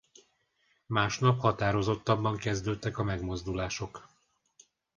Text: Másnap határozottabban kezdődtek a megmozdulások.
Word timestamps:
Másnap 0.85 1.39
határozottabban 1.39 2.37
kezdődtek 2.37 2.97
a 2.97 3.03
megmozdulások. 3.03 4.09